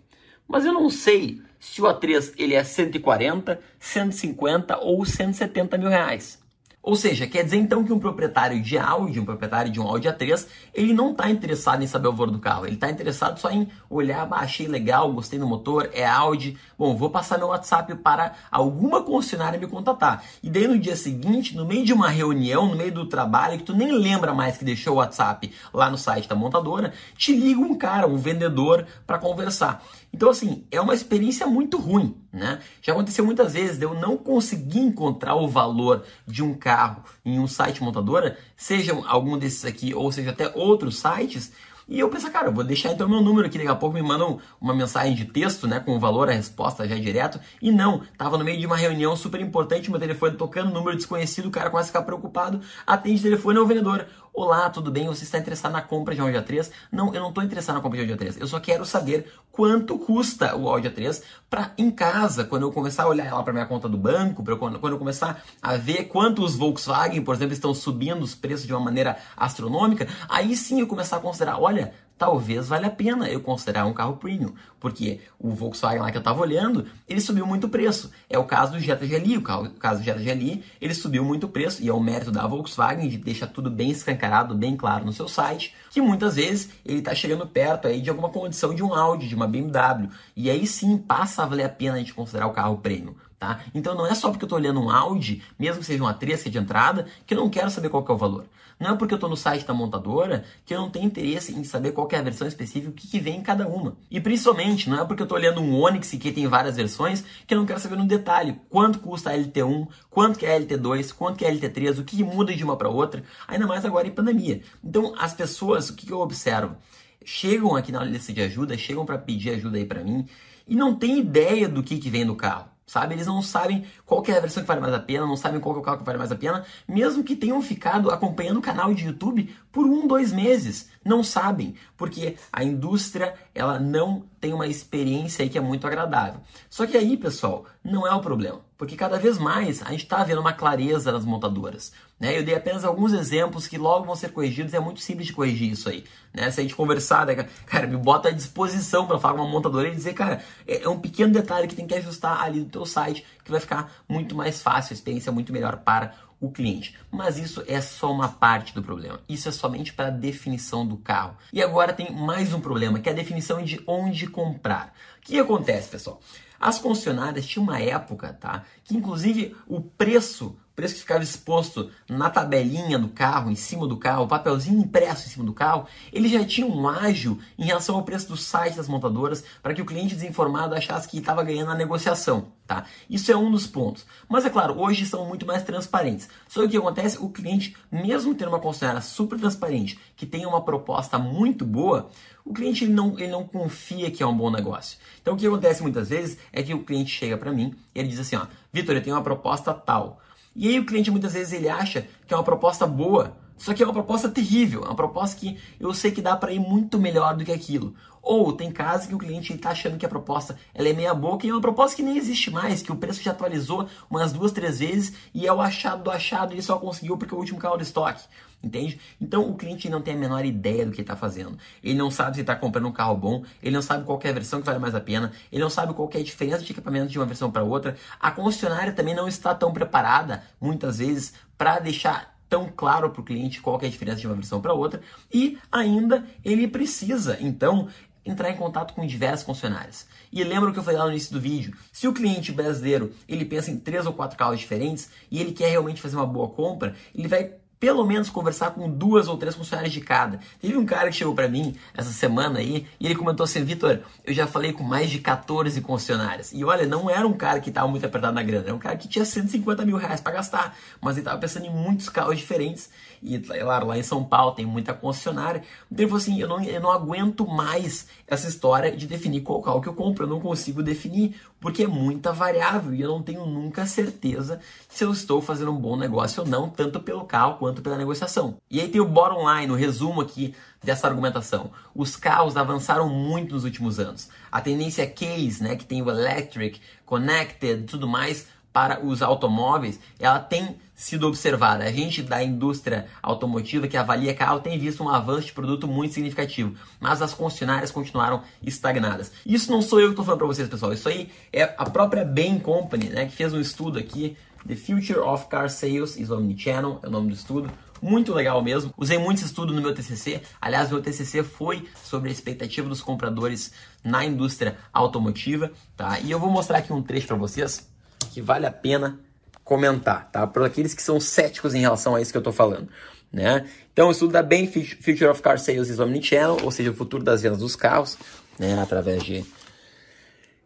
Mas 0.48 0.66
eu 0.66 0.74
não 0.74 0.90
sei 0.90 1.42
se 1.60 1.82
o 1.82 1.86
A3 1.86 2.34
ele 2.38 2.54
é 2.54 2.64
140, 2.64 3.60
150 3.80 4.78
ou 4.78 5.04
170 5.06 5.78
mil 5.78 5.90
reais. 5.90 6.45
Ou 6.86 6.96
seja, 6.96 7.26
quer 7.26 7.44
dizer 7.44 7.58
então 7.58 7.84
que 7.84 7.92
um 7.92 7.98
proprietário 7.98 8.62
de 8.62 8.78
Audi, 8.78 9.20
um 9.20 9.26
proprietário 9.26 9.72
de 9.72 9.80
um 9.80 9.88
Audi 9.88 10.08
A3, 10.08 10.46
ele 10.72 10.94
não 10.94 11.14
está 11.14 11.28
interessado 11.32 11.82
em 11.82 11.88
saber 11.88 12.10
o 12.10 12.14
valor 12.14 12.32
do 12.32 12.38
carro. 12.38 12.68
Ele 12.68 12.76
está 12.76 12.92
interessado 12.92 13.40
só 13.40 13.50
em 13.50 13.68
olhar, 13.90 14.32
achei 14.34 14.68
legal, 14.68 15.12
gostei 15.12 15.40
do 15.40 15.48
motor, 15.48 15.90
é 15.94 16.06
Audi. 16.06 16.56
Bom, 16.78 16.96
vou 16.96 17.10
passar 17.10 17.40
meu 17.40 17.48
WhatsApp 17.48 17.96
para 17.96 18.34
alguma 18.52 19.02
concessionária 19.02 19.60
me 19.60 19.66
contatar. 19.66 20.24
E 20.44 20.50
daí 20.50 20.68
no 20.68 20.78
dia 20.78 20.96
seguinte, 20.96 21.58
no 21.58 21.66
meio 21.66 21.84
de 21.84 21.92
uma 21.92 22.08
reunião, 22.08 22.68
no 22.68 22.76
meio 22.76 22.92
do 22.92 23.08
trabalho, 23.08 23.58
que 23.58 23.64
tu 23.64 23.74
nem 23.74 23.92
lembra 23.92 24.32
mais 24.32 24.56
que 24.56 24.64
deixou 24.64 24.94
o 24.94 24.98
WhatsApp 24.98 25.52
lá 25.74 25.90
no 25.90 25.98
site 25.98 26.30
da 26.30 26.36
montadora, 26.36 26.94
te 27.18 27.36
liga 27.36 27.62
um 27.62 27.74
cara, 27.76 28.06
um 28.06 28.18
vendedor, 28.18 28.86
para 29.08 29.18
conversar. 29.18 29.84
Então, 30.16 30.30
assim, 30.30 30.66
é 30.72 30.80
uma 30.80 30.94
experiência 30.94 31.46
muito 31.46 31.78
ruim, 31.78 32.16
né? 32.32 32.62
Já 32.82 32.94
aconteceu 32.94 33.26
muitas 33.26 33.52
vezes 33.52 33.78
de 33.78 33.84
eu 33.84 33.94
não 33.94 34.16
conseguir 34.16 34.80
encontrar 34.80 35.36
o 35.36 35.46
valor 35.46 36.06
de 36.26 36.42
um 36.42 36.54
carro 36.54 37.04
em 37.26 37.38
um 37.38 37.46
site 37.46 37.84
montadora, 37.84 38.38
seja 38.56 38.98
algum 39.08 39.38
desses 39.38 39.66
aqui 39.66 39.94
ou 39.94 40.10
seja 40.14 40.30
até 40.30 40.50
outros 40.56 41.00
sites, 41.00 41.52
e 41.88 42.00
eu 42.00 42.10
penso, 42.10 42.32
cara, 42.32 42.48
eu 42.48 42.54
vou 42.54 42.64
deixar 42.64 42.94
então 42.94 43.08
meu 43.08 43.22
número 43.22 43.46
aqui, 43.46 43.60
daqui 43.60 43.70
a 43.70 43.76
pouco 43.76 43.94
me 43.94 44.02
mandam 44.02 44.40
uma 44.60 44.74
mensagem 44.74 45.14
de 45.14 45.26
texto, 45.26 45.68
né, 45.68 45.80
com 45.80 45.96
o 45.96 46.00
valor, 46.00 46.30
a 46.30 46.32
resposta 46.32 46.88
já 46.88 46.96
direto. 46.96 47.40
E 47.62 47.72
não, 47.72 48.02
tava 48.18 48.40
no 48.40 48.44
meio 48.44 48.60
de 48.60 48.66
uma 48.66 48.76
reunião 48.76 49.16
super 49.16 49.40
importante, 49.40 49.92
meu 49.92 50.00
telefone 50.00 50.36
tocando, 50.36 50.74
número 50.74 50.96
desconhecido, 50.96 51.48
o 51.48 51.52
cara 51.52 51.70
começa 51.70 51.90
a 51.90 51.92
ficar 51.92 52.02
preocupado, 52.02 52.60
atende 52.88 53.20
o 53.20 53.24
telefone 53.24 53.60
ao 53.60 53.68
vendedor. 53.68 54.08
Olá, 54.38 54.70
tudo 54.70 54.92
bem? 54.92 55.08
Você 55.08 55.24
está 55.24 55.38
interessado 55.38 55.72
na 55.72 55.82
compra 55.82 56.14
de 56.14 56.22
um 56.22 56.26
Audi 56.26 56.38
A3? 56.38 56.70
Não, 56.92 57.16
eu 57.16 57.22
não 57.22 57.30
estou 57.30 57.42
interessado 57.42 57.76
na 57.76 57.82
compra 57.82 57.98
de 57.98 58.06
um 58.06 58.12
Audi 58.12 58.26
A3. 58.26 58.36
Eu 58.38 58.48
só 58.48 58.60
quero 58.60 58.84
saber 58.84 59.32
quanto 59.50 59.98
custa 59.98 60.54
o 60.58 60.68
Audi 60.68 60.90
A3 60.90 61.24
para 61.50 61.72
em 61.78 61.90
casa, 61.90 62.44
quando 62.44 62.64
eu 62.64 62.72
começar 62.74 63.04
a 63.04 63.08
olhar 63.08 63.34
lá 63.34 63.42
para 63.42 63.54
minha 63.54 63.66
conta 63.66 63.88
do 63.88 63.98
banco, 63.98 64.44
quando, 64.58 64.78
quando 64.78 64.92
eu 64.92 65.00
começar 65.00 65.42
a 65.62 65.78
ver 65.78 66.10
quantos 66.10 66.54
Volkswagen, 66.54 67.24
por 67.24 67.34
exemplo, 67.34 67.54
estão 67.54 67.74
subindo 67.74 68.22
os 68.22 68.36
preços 68.36 68.68
de 68.68 68.74
uma 68.74 68.82
maneira 68.82 69.18
astronômica, 69.38 70.06
aí 70.28 70.54
sim 70.58 70.82
eu 70.82 70.88
começar 70.88 71.16
a 71.16 71.22
considerar, 71.22 71.58
olha, 71.58 71.94
talvez 72.18 72.68
valha 72.68 72.88
a 72.88 72.92
pena 72.92 73.30
eu 73.30 73.42
considerar 73.42 73.86
um 73.86 73.94
carro 73.94 74.18
premium, 74.18 74.54
porque 74.80 75.20
o 75.40 75.52
Volkswagen 75.52 76.02
lá 76.02 76.12
que 76.12 76.18
eu 76.18 76.20
estava 76.20 76.40
olhando, 76.42 76.86
ele 77.08 77.20
subiu 77.20 77.46
muito 77.46 77.68
o 77.68 77.70
preço. 77.70 78.12
É 78.30 78.38
o 78.38 78.46
caso 78.46 78.74
do 78.74 78.80
Jetta 78.80 79.06
GLI, 79.06 79.38
o, 79.38 79.42
caso 79.42 80.00
do 80.00 80.04
Jetta 80.04 80.20
GLI, 80.20 80.64
ele 80.80 80.94
subiu 80.94 81.24
muito 81.24 81.46
o 81.46 81.50
preço 81.50 81.84
e 81.84 81.90
é 81.90 81.94
o 81.94 82.00
mérito 82.00 82.32
da 82.32 82.48
Volkswagen 82.48 83.08
de 83.08 83.18
deixar 83.18 83.48
tudo 83.48 83.70
bem 83.70 83.90
escancarado, 83.92 84.56
bem 84.56 84.78
claro 84.78 85.06
no 85.06 85.14
seu 85.14 85.28
site, 85.28 85.74
que 85.92 86.02
muitas 86.02 86.36
vezes 86.36 86.70
ele 86.86 87.00
está 87.00 87.14
chegando 87.14 87.46
perto 87.46 87.88
aí 87.88 88.02
de 88.02 88.10
alguma 88.10 88.30
condição 88.30 88.74
de 88.74 88.84
um 88.84 88.94
Audi, 88.94 89.28
de 89.28 89.36
uma 89.36 89.48
BMW, 89.48 90.10
e 90.36 90.50
aí 90.50 90.66
sim 90.66 90.98
passa 90.98 91.44
a 91.44 91.46
valer 91.46 91.66
a 91.66 91.70
pena 91.70 91.96
a 91.96 92.00
gente 92.00 92.14
considerar 92.14 92.48
o 92.48 92.54
carro 92.54 92.78
premium. 92.78 93.16
Tá? 93.46 93.60
Então 93.76 93.94
não 93.94 94.08
é 94.08 94.16
só 94.16 94.32
porque 94.32 94.44
eu 94.44 94.48
estou 94.48 94.58
olhando 94.58 94.82
um 94.82 94.90
Audi, 94.90 95.44
mesmo 95.60 95.80
que 95.80 95.86
seja 95.86 96.02
uma 96.02 96.16
3 96.16 96.42
que 96.42 96.50
é 96.50 96.52
de 96.52 96.58
entrada, 96.58 97.06
que 97.28 97.36
eu 97.36 97.38
não 97.38 97.48
quero 97.48 97.70
saber 97.70 97.90
qual 97.90 98.04
é 98.10 98.12
o 98.12 98.18
valor. 98.18 98.46
Não 98.80 98.90
é 98.90 98.98
porque 98.98 99.14
eu 99.14 99.18
estou 99.18 99.30
no 99.30 99.38
site 99.38 99.68
da 99.68 99.74
montadora 99.74 100.44
que 100.66 100.74
eu 100.74 100.80
não 100.80 100.90
tenho 100.90 101.06
interesse 101.06 101.54
em 101.54 101.64
saber 101.64 101.92
qual 101.92 102.08
é 102.12 102.18
a 102.18 102.24
versão 102.24 102.48
específica, 102.48 102.90
o 102.90 102.94
que, 102.94 103.08
que 103.08 103.20
vem 103.20 103.38
em 103.38 103.44
cada 103.44 103.68
uma. 103.68 103.96
E 104.10 104.20
principalmente, 104.20 104.90
não 104.90 105.00
é 105.00 105.06
porque 105.06 105.22
eu 105.22 105.26
estou 105.26 105.38
olhando 105.38 105.62
um 105.62 105.80
Onix 105.80 106.10
que 106.10 106.32
tem 106.32 106.48
várias 106.48 106.76
versões 106.76 107.24
que 107.46 107.54
eu 107.54 107.60
não 107.60 107.68
quero 107.68 107.80
saber 107.80 107.98
no 107.98 108.08
detalhe 108.08 108.60
quanto 108.68 108.98
custa 108.98 109.30
a 109.30 109.38
LT1, 109.38 109.88
quanto 110.10 110.40
que 110.40 110.46
é 110.48 110.56
a 110.56 110.60
LT2, 110.60 111.14
quanto 111.14 111.38
que 111.38 111.46
é 111.46 111.50
a 111.50 111.54
LT3, 111.54 112.00
o 112.00 112.04
que 112.04 112.24
muda 112.24 112.52
de 112.52 112.64
uma 112.64 112.76
para 112.76 112.90
outra, 112.90 113.24
ainda 113.48 113.68
mais 113.68 113.86
agora 113.86 114.08
em 114.08 114.12
pandemia. 114.12 114.62
Então 114.84 115.14
as 115.20 115.36
pessoas, 115.36 115.92
o 115.92 115.96
que, 115.96 116.08
que 116.08 116.12
eu 116.12 116.20
observo? 116.20 116.76
Chegam 117.24 117.76
aqui 117.76 117.92
na 117.92 118.04
lista 118.04 118.34
de 118.34 118.42
ajuda, 118.42 118.76
chegam 118.76 119.06
para 119.06 119.20
pedir 119.20 119.52
ajuda 119.52 119.78
aí 119.78 119.86
para 119.86 120.04
mim 120.04 120.26
e 120.68 120.76
não 120.76 120.96
tem 120.96 121.20
ideia 121.20 121.70
do 121.70 121.84
que, 121.84 122.00
que 122.00 122.10
vem 122.10 122.26
no 122.26 122.36
carro 122.36 122.75
sabe? 122.86 123.16
Eles 123.16 123.28
não 123.28 123.42
sabem 123.42 123.86
qual 124.06 124.24
é 124.28 124.38
a 124.38 124.40
versão 124.40 124.62
que 124.64 124.68
vale 124.68 124.82
mais 124.82 124.94
a 124.94 125.00
pena, 125.00 125.26
não 125.26 125.36
sabem 125.36 125.60
qual 125.60 125.76
é 125.76 125.80
o 125.80 125.82
carro 125.82 125.98
que 125.98 126.04
vale 126.04 126.18
mais 126.18 126.32
a 126.32 126.36
pena, 126.36 126.66
mesmo 126.88 127.24
que 127.24 127.36
tenham 127.36 127.62
ficado 127.62 128.12
acompanhando 128.12 128.58
o 128.58 128.62
canal 128.62 128.94
de 128.94 129.06
YouTube 129.06 129.54
por 129.72 129.86
um, 129.86 130.08
dois 130.08 130.32
meses. 130.32 130.90
Não 131.04 131.24
sabem, 131.24 131.76
porque 131.98 132.36
a 132.52 132.64
indústria 132.64 133.36
ela 133.54 133.80
não 133.80 134.24
tem 134.40 134.54
uma 134.54 134.68
experiência 134.68 135.44
aí 135.44 135.50
que 135.50 135.58
é 135.58 135.62
muito 135.62 135.86
agradável. 135.88 136.40
Só 136.70 136.86
que 136.86 136.98
aí, 136.98 137.18
pessoal, 137.18 137.66
não 137.84 138.08
é 138.08 138.14
o 138.14 138.22
problema, 138.22 138.62
porque 138.78 138.96
cada 138.96 139.18
vez 139.18 139.38
mais 139.38 139.82
a 139.82 139.92
gente 139.92 140.04
está 140.04 140.24
vendo 140.24 140.42
uma 140.42 140.54
clareza 140.54 141.12
nas 141.12 141.24
montadoras. 141.24 141.94
Né? 142.20 142.38
Eu 142.38 142.44
dei 142.44 142.56
apenas 142.56 142.84
alguns 142.84 143.14
exemplos 143.14 143.68
que 143.68 143.78
logo 143.78 144.06
vão 144.06 144.16
ser 144.16 144.32
corrigidos, 144.32 144.74
é 144.74 144.80
muito 144.80 145.00
simples 145.00 145.28
de 145.28 145.34
corrigir 145.34 145.72
isso 145.72 145.90
aí. 145.90 146.04
Né? 146.34 146.50
Se 146.52 146.60
a 146.60 146.64
gente 146.64 146.76
conversar, 146.76 147.26
né, 147.26 147.36
cara, 147.66 147.88
me 147.88 147.98
bota 147.98 148.30
à 148.30 148.32
disposição 148.32 149.06
para 149.06 149.20
falar 149.20 149.36
com 149.36 149.42
uma 149.42 149.50
montadora 149.50 149.88
e 149.88 149.92
dizer, 149.92 150.14
cara, 150.14 150.44
é, 150.68 150.84
é 150.84 150.90
um 150.90 151.00
pequeno 151.00 151.34
detalhe 151.34 151.68
que 151.68 151.76
tem 151.76 151.88
que 151.88 151.96
ajustar 151.96 152.42
ali 152.42 152.60
no 152.60 152.66
teu 152.66 152.86
site, 152.86 153.26
que 153.44 153.52
vai 153.52 153.60
ficar 153.60 153.92
muito 154.08 154.36
mais 154.36 154.62
fácil, 154.62 154.94
a 154.94 154.96
experiência 154.96 155.32
muito 155.32 155.54
melhor 155.54 155.78
para 155.78 156.14
o 156.40 156.52
cliente. 156.52 156.98
Mas 157.12 157.38
isso 157.38 157.64
é 157.68 157.80
só 157.82 158.12
uma 158.12 158.28
parte 158.28 158.74
do 158.74 158.84
problema. 158.84 159.20
Isso 159.28 159.48
é 159.50 159.52
somente 159.52 159.94
para 159.94 160.08
a 160.08 160.12
definição 160.12 160.86
do 160.86 160.98
carro. 160.98 161.36
E 161.52 161.62
agora 161.62 161.94
tem 161.94 162.12
mais 162.12 162.54
um 162.54 162.60
problema, 162.60 163.00
que 163.00 163.10
é 163.10 163.12
a 163.12 163.16
definição 163.16 163.64
de 163.64 163.82
onde 163.88 164.28
comprar. 164.28 164.94
O 165.18 165.22
que 165.22 165.40
acontece, 165.40 165.90
pessoal? 165.90 166.22
As 166.60 166.80
concessionárias 166.80 167.46
tinham 167.46 167.64
uma 167.64 167.80
época, 167.80 168.34
tá? 168.34 168.64
Que 168.84 168.96
inclusive 168.96 169.56
o 169.68 169.82
preço 169.82 170.58
preço 170.76 170.96
que 170.96 171.02
ficava 171.02 171.24
exposto 171.24 171.90
na 172.10 172.30
tabelinha 172.30 173.00
do 173.00 173.08
carro, 173.08 173.50
em 173.50 173.56
cima 173.56 173.88
do 173.88 173.98
carro, 173.98 174.28
papelzinho 174.28 174.82
impresso 174.82 175.28
em 175.28 175.30
cima 175.30 175.46
do 175.46 175.54
carro, 175.54 175.88
ele 176.12 176.28
já 176.28 176.44
tinha 176.44 176.68
um 176.68 176.88
ágio 176.88 177.40
em 177.58 177.66
relação 177.66 177.96
ao 177.96 178.04
preço 178.04 178.28
do 178.28 178.38
site 178.38 178.76
das 178.76 178.88
montadoras 178.88 179.44
para 179.64 179.74
que 179.74 179.82
o 179.82 179.86
cliente 179.86 180.16
desinformado 180.16 180.76
achasse 180.76 181.08
que 181.08 181.18
estava 181.18 181.44
ganhando 181.44 181.72
a 181.72 181.76
negociação, 181.76 182.48
tá? 182.68 182.86
Isso 183.10 183.32
é 183.32 183.38
um 183.38 183.50
dos 183.50 183.66
pontos. 183.66 184.06
Mas 184.28 184.46
é 184.46 184.50
claro, 184.50 184.80
hoje 184.80 185.06
são 185.06 185.26
muito 185.26 185.46
mais 185.46 185.64
transparentes. 185.64 186.28
Só 186.48 186.62
que 186.62 186.68
o 186.68 186.70
que 186.70 186.78
acontece, 186.78 187.18
o 187.20 187.30
cliente, 187.30 187.76
mesmo 187.92 188.36
tendo 188.36 188.50
uma 188.50 188.60
concessionária 188.60 189.02
super 189.02 189.40
transparente, 189.40 189.98
que 190.16 190.26
tem 190.26 190.46
uma 190.46 190.62
proposta 190.62 191.18
muito 191.18 191.64
boa, 191.64 192.10
o 192.44 192.54
cliente 192.54 192.84
ele 192.84 192.94
não, 192.94 193.18
ele 193.18 193.32
não 193.32 193.46
confia 193.46 194.12
que 194.12 194.22
é 194.22 194.28
um 194.28 194.36
bom 194.36 194.52
negócio. 194.52 195.00
Então 195.22 195.34
o 195.34 195.38
que 195.38 195.48
acontece 195.48 195.82
muitas 195.82 196.10
vezes 196.10 196.38
é 196.52 196.62
que 196.62 196.74
o 196.74 196.84
cliente 196.84 197.12
chega 197.12 197.38
para 197.38 197.52
mim 197.52 197.74
e 197.94 198.00
ele 198.00 198.10
diz 198.10 198.20
assim, 198.20 198.36
ó, 198.36 198.46
Vitor, 198.72 198.96
eu 198.96 199.02
tenho 199.02 199.16
uma 199.16 199.24
proposta 199.24 199.74
tal. 199.74 200.22
E 200.56 200.70
aí 200.70 200.80
o 200.80 200.86
cliente 200.86 201.12
muitas 201.12 201.34
vezes 201.34 201.52
ele 201.54 201.68
acha 201.68 202.08
que 202.26 202.34
é 202.34 202.38
uma 202.38 202.44
proposta 202.44 202.88
boa, 202.88 203.36
só 203.58 203.74
que 203.74 203.82
é 203.82 203.86
uma 203.86 203.94
proposta 203.94 204.30
terrível, 204.30 204.84
é 204.84 204.88
uma 204.88 204.96
proposta 204.96 205.40
que 205.40 205.58
eu 205.80 205.94
sei 205.94 206.12
que 206.12 206.22
dá 206.22 206.36
para 206.36 206.52
ir 206.52 206.60
muito 206.60 207.00
melhor 207.00 207.36
do 207.36 207.46
que 207.46 207.52
aquilo. 207.52 207.96
Ou 208.22 208.52
tem 208.54 208.72
casos 208.72 209.08
que 209.08 209.14
o 209.14 209.20
cliente 209.20 209.54
está 209.54 209.70
achando 209.70 209.98
que 210.00 210.06
a 210.06 210.10
proposta 210.10 210.58
ela 210.74 210.90
é 210.90 210.94
meia 210.94 211.14
boca 211.14 211.46
e 211.46 211.50
é 211.52 211.54
uma 211.54 211.62
proposta 211.62 211.96
que 211.96 212.02
nem 212.02 212.18
existe 212.18 212.50
mais, 212.50 212.82
que 212.82 212.92
o 212.92 212.96
preço 212.96 213.22
já 213.22 213.32
atualizou 213.32 213.88
umas 214.10 214.34
duas, 214.34 214.52
três 214.52 214.80
vezes 214.80 215.14
e 215.32 215.46
é 215.46 215.54
o 215.54 215.62
achado 215.62 216.04
do 216.04 216.10
achado 216.10 216.52
e 216.52 216.56
ele 216.56 216.62
só 216.64 216.78
conseguiu 216.80 217.18
porque 217.18 217.34
é 217.34 217.38
o 217.38 217.40
último 217.40 217.60
carro 217.60 217.78
de 217.78 217.84
estoque. 217.84 218.24
Entende? 218.64 219.00
Então 219.22 219.48
o 219.48 219.54
cliente 219.54 219.88
não 219.90 220.02
tem 220.02 220.16
a 220.16 220.18
menor 220.18 220.44
ideia 220.44 220.88
do 220.88 220.92
que 220.92 221.02
está 221.02 221.16
fazendo. 221.16 221.56
Ele 221.84 221.94
não 221.94 222.10
sabe 222.10 222.36
se 222.36 222.42
está 222.42 222.56
comprando 222.56 222.88
um 222.88 222.92
carro 222.92 223.16
bom, 223.16 223.44
ele 223.62 223.76
não 223.76 223.82
sabe 223.82 224.04
qual 224.04 224.20
é 224.24 224.30
a 224.30 224.34
versão 224.34 224.60
que 224.60 224.66
vale 224.66 224.80
mais 224.80 224.96
a 224.96 225.00
pena, 225.00 225.32
ele 225.52 225.62
não 225.62 225.70
sabe 225.70 225.94
qual 225.94 226.10
é 226.12 226.18
a 226.18 226.24
diferença 226.24 226.64
de 226.64 226.72
equipamento 226.72 227.12
de 227.12 227.20
uma 227.20 227.28
versão 227.28 227.52
para 227.52 227.64
outra. 227.64 227.96
A 228.20 228.32
concessionária 228.32 228.92
também 228.92 229.14
não 229.14 229.28
está 229.28 229.54
tão 229.54 229.72
preparada, 229.72 230.44
muitas 230.60 230.98
vezes, 230.98 231.36
para 231.56 231.78
deixar 231.78 232.35
tão 232.50 232.72
claro 232.76 233.10
para 233.10 233.22
o 233.22 233.24
cliente 233.24 233.62
qual 233.62 233.80
é 233.82 233.86
a 233.88 233.90
diferença 233.90 234.22
de 234.22 234.28
uma 234.28 234.36
versão 234.36 234.62
para 234.62 234.74
outra 234.74 235.02
e 235.34 235.58
ainda 235.72 236.26
ele 236.44 236.68
precisa 236.68 237.38
então 237.40 237.88
entrar 238.26 238.50
em 238.50 238.58
contato 238.58 238.94
com 238.94 239.06
diversas 239.06 239.46
concessionárias. 239.46 240.08
E 240.32 240.44
lembra 240.44 240.70
o 240.70 240.74
que 240.74 240.80
eu 240.80 240.84
falei 240.84 241.00
lá 241.00 241.06
no 241.06 241.12
início 241.12 241.32
do 241.32 241.40
vídeo? 241.40 241.76
Se 241.92 242.08
o 242.08 242.14
cliente 242.14 242.52
brasileiro 242.52 243.14
ele 243.28 243.46
pensa 243.46 243.70
em 243.70 243.78
três 243.78 244.06
ou 244.06 244.14
quatro 244.14 244.38
carros 244.38 244.60
diferentes 244.60 245.10
e 245.30 245.40
ele 245.40 245.52
quer 245.52 245.70
realmente 245.70 246.02
fazer 246.02 246.16
uma 246.16 246.26
boa 246.26 246.50
compra, 246.50 246.96
ele 247.14 247.28
vai 247.28 247.54
pelo 247.86 248.04
menos 248.04 248.32
conversar 248.32 248.72
com 248.72 248.90
duas 248.90 249.28
ou 249.28 249.38
três 249.38 249.54
funcionários 249.54 249.94
de 249.94 250.02
cada. 250.02 250.40
Teve 250.60 250.76
um 250.76 250.88
cara 250.88 251.12
que 251.12 251.18
chegou 251.18 251.36
para 251.36 251.48
mim 251.48 251.76
essa 251.94 252.10
semana 252.10 252.58
aí 252.58 252.88
e 253.00 253.06
ele 253.06 253.14
comentou 253.14 253.44
assim: 253.44 253.64
Vitor, 253.64 254.00
eu 254.24 254.34
já 254.34 254.48
falei 254.48 254.74
com 254.74 254.84
mais 254.84 255.12
de 255.12 255.20
14 255.20 255.80
concessionárias. 255.82 256.52
E 256.52 256.66
olha, 256.66 256.88
não 256.88 257.12
era 257.12 257.28
um 257.28 257.34
cara 257.34 257.60
que 257.60 257.70
estava 257.70 257.88
muito 257.88 258.04
apertado 258.04 258.34
na 258.34 258.42
grana, 258.42 258.66
era 258.66 258.74
um 258.74 258.80
cara 258.80 258.98
que 258.98 259.08
tinha 259.08 259.24
150 259.24 259.86
mil 259.86 259.98
reais 259.98 260.20
para 260.20 260.34
gastar, 260.34 260.76
mas 261.00 261.16
ele 261.16 261.22
estava 261.22 261.40
pensando 261.40 261.68
em 261.68 261.70
muitos 261.70 262.10
carros 262.10 262.40
diferentes. 262.40 262.90
E 263.26 263.42
lá 263.64 263.98
em 263.98 264.04
São 264.04 264.24
Paulo 264.24 264.54
tem 264.54 264.68
muita 264.68 264.94
concessionária. 264.94 265.64
Então 265.92 266.04
ele 266.04 266.08
falou 266.08 266.22
assim: 266.22 266.40
eu 266.40 266.48
não, 266.48 266.64
eu 266.64 266.80
não 266.80 266.92
aguento 266.92 267.48
mais 267.48 268.08
essa 268.28 268.48
história 268.48 268.96
de 268.96 269.08
definir 269.08 269.42
qual 269.42 269.62
carro 269.62 269.82
que 269.82 269.90
eu 269.90 269.96
compro. 269.96 270.26
Eu 270.26 270.30
não 270.30 270.40
consigo 270.40 270.84
definir, 270.84 271.36
porque 271.60 271.84
é 271.84 271.88
muita 271.88 272.32
variável 272.32 272.94
e 272.94 273.02
eu 273.02 273.10
não 273.10 273.24
tenho 273.24 273.46
nunca 273.48 273.88
certeza 273.88 274.60
se 274.88 275.04
eu 275.04 275.12
estou 275.12 275.42
fazendo 275.42 275.72
um 275.72 275.78
bom 275.78 275.98
negócio 275.98 276.44
ou 276.44 276.48
não, 276.48 276.70
tanto 276.70 277.00
pelo 277.00 277.26
carro 277.26 277.58
quanto 277.58 277.82
pela 277.82 277.98
negociação. 277.98 278.58
E 278.70 278.80
aí 278.80 278.88
tem 278.88 279.02
o 279.02 279.08
bottom 279.08 279.52
line, 279.52 279.72
o 279.72 279.76
resumo 279.76 280.22
aqui 280.22 280.54
dessa 280.84 281.08
argumentação. 281.08 281.72
Os 281.96 282.16
carros 282.16 282.56
avançaram 282.56 283.10
muito 283.10 283.56
nos 283.56 283.64
últimos 283.64 284.00
anos. 284.00 284.30
A 284.52 284.62
tendência 284.62 285.02
é 285.02 285.08
case, 285.08 285.64
né, 285.64 285.76
que 285.76 285.86
tem 285.86 286.02
o 286.02 286.10
electric, 286.12 286.80
connected, 287.06 287.86
tudo 287.86 288.08
mais, 288.08 288.48
para 288.76 289.04
os 289.06 289.22
automóveis, 289.22 290.00
ela 290.20 290.38
tem 290.38 290.78
sido 290.96 291.28
observada. 291.28 291.84
A 291.84 291.92
gente 291.92 292.24
da 292.24 292.42
indústria 292.42 293.08
automotiva 293.22 293.88
que 293.88 293.98
avalia 293.98 294.34
carro 294.34 294.62
tem 294.62 294.80
visto 294.80 295.04
um 295.04 295.10
avanço 295.10 295.48
de 295.48 295.54
produto 295.54 295.88
muito 295.88 296.14
significativo, 296.14 296.76
mas 297.00 297.22
as 297.22 297.34
concessionárias 297.34 297.92
continuaram 297.92 298.42
estagnadas. 298.64 299.32
Isso 299.46 299.70
não 299.72 299.82
sou 299.82 300.00
eu 300.00 300.08
que 300.08 300.12
estou 300.14 300.26
falando 300.26 300.40
para 300.40 300.48
vocês, 300.48 300.70
pessoal. 300.70 300.94
Isso 300.94 301.10
aí 301.10 301.30
é 301.52 301.64
a 301.64 301.90
própria 301.90 302.24
Bain 302.24 302.58
Company, 302.60 303.10
né, 303.10 303.26
que 303.26 303.36
fez 303.36 303.54
um 303.54 303.60
estudo 303.60 304.00
aqui, 304.00 304.38
The 304.66 304.76
Future 304.76 305.20
of 305.20 305.48
Car 305.48 305.70
Sales 305.70 306.18
is 306.18 306.32
Omnichannel, 306.32 307.00
é 307.04 307.08
o 307.08 307.12
nome 307.12 307.28
do 307.28 307.36
estudo. 307.36 307.70
Muito 308.02 308.34
legal 308.34 308.62
mesmo. 308.64 308.94
Usei 308.98 309.18
muito 309.18 309.38
esse 309.38 309.46
estudo 309.46 309.74
no 309.74 309.82
meu 309.82 309.94
TCC. 309.94 310.42
Aliás, 310.60 310.90
meu 310.90 311.02
TCC 311.02 311.44
foi 311.44 311.88
sobre 312.04 312.30
a 312.30 312.32
expectativa 312.32 312.88
dos 312.90 313.02
compradores 313.02 313.72
na 314.04 314.26
indústria 314.26 314.78
automotiva, 314.92 315.72
tá? 315.96 316.20
E 316.20 316.30
eu 316.30 316.40
vou 316.40 316.50
mostrar 316.50 316.80
aqui 316.80 316.92
um 316.92 317.02
trecho 317.02 317.28
para 317.28 317.36
vocês 317.36 317.88
que 318.32 318.42
vale 318.42 318.66
a 318.66 318.72
pena 318.72 319.20
comentar, 319.66 320.30
tá? 320.32 320.48
Para 320.48 320.68
aqueles 320.68 320.94
que 320.94 321.02
são 321.02 321.20
céticos 321.20 321.74
em 321.74 321.82
relação 321.82 322.16
a 322.16 322.22
isso 322.22 322.32
que 322.32 322.38
eu 322.38 322.40
estou 322.42 322.54
falando, 322.54 322.88
né? 323.34 323.68
Então, 323.92 324.08
o 324.08 324.12
estudo 324.12 324.32
da 324.32 324.44
Bain 324.44 324.68
Future 324.68 325.26
of 325.26 325.42
Car 325.42 325.58
Sales 325.58 325.90
is 325.90 326.00
Omnichannel, 326.00 326.60
ou 326.64 326.72
seja, 326.72 326.92
o 326.92 326.94
futuro 326.94 327.24
das 327.24 327.42
vendas 327.42 327.60
dos 327.60 327.76
carros, 327.76 328.18
né? 328.60 328.80
Através 328.80 329.24
de 329.24 329.44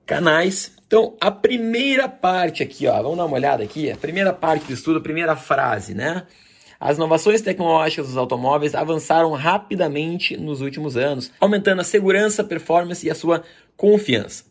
canais. 0.06 0.74
Então, 0.86 1.16
a 1.22 1.32
primeira 1.32 2.10
parte 2.10 2.62
aqui, 2.62 2.88
ó, 2.88 3.02
vamos 3.02 3.18
dar 3.18 3.26
uma 3.26 3.36
olhada 3.36 3.64
aqui, 3.64 3.90
a 3.90 3.96
primeira 3.96 4.34
parte 4.34 4.66
do 4.66 4.74
estudo, 4.74 5.00
a 5.00 5.02
primeira 5.02 5.36
frase, 5.36 5.94
né? 5.94 6.24
As 6.80 6.98
inovações 6.98 7.42
tecnológicas 7.42 8.08
dos 8.08 8.18
automóveis 8.18 8.74
avançaram 8.76 9.32
rapidamente 9.32 10.36
nos 10.36 10.62
últimos 10.62 10.98
anos, 10.98 11.32
aumentando 11.40 11.82
a 11.82 11.84
segurança, 11.84 12.44
performance 12.44 13.06
e 13.06 13.10
a 13.10 13.16
sua 13.16 13.44
confiança. 13.78 14.46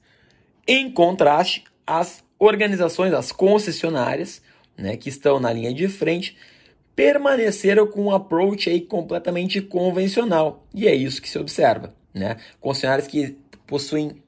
Em 0.66 0.90
contraste, 0.90 1.64
as 1.86 2.22
organizações, 2.38 3.12
as 3.12 3.32
concessionárias, 3.32 4.40
né, 4.76 4.96
que 4.96 5.08
estão 5.08 5.40
na 5.40 5.52
linha 5.52 5.72
de 5.72 5.88
frente, 5.88 6.36
permaneceram 6.94 7.86
com 7.86 8.04
um 8.04 8.10
approach 8.10 8.68
aí 8.68 8.80
completamente 8.80 9.60
convencional. 9.60 10.66
E 10.74 10.86
é 10.86 10.94
isso 10.94 11.22
que 11.22 11.28
se 11.28 11.38
observa. 11.38 11.94
Né? 12.12 12.36
Concessionárias 12.60 13.06
que 13.06 13.36
possuem. 13.66 14.22